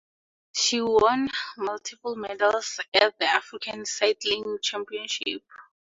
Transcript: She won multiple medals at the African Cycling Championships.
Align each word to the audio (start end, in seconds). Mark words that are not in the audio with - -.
She 0.53 0.81
won 0.81 1.29
multiple 1.57 2.15
medals 2.15 2.79
at 2.91 3.19
the 3.19 3.25
African 3.25 3.85
Cycling 3.85 4.57
Championships. 4.59 5.43